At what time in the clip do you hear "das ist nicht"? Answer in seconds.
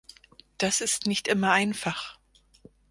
0.57-1.27